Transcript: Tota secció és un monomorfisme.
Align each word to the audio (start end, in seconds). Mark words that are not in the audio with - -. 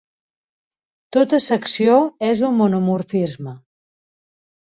Tota 1.17 1.39
secció 1.47 1.99
és 2.29 2.41
un 2.49 2.57
monomorfisme. 2.63 3.55